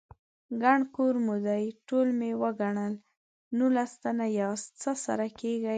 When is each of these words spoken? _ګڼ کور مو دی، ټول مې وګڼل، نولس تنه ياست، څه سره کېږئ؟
_ګڼ 0.63 0.79
کور 0.95 1.15
مو 1.25 1.35
دی، 1.45 1.63
ټول 1.87 2.07
مې 2.19 2.31
وګڼل، 2.41 2.93
نولس 3.57 3.91
تنه 4.03 4.25
ياست، 4.39 4.67
څه 4.81 4.91
سره 5.05 5.25
کېږئ؟ 5.39 5.69